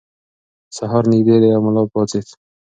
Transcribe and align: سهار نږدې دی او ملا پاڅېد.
سهار 0.77 1.03
نږدې 1.11 1.35
دی 1.41 1.49
او 1.55 1.61
ملا 1.65 1.83
پاڅېد. 1.93 2.27